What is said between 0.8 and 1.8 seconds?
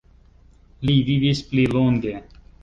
Li vivis pli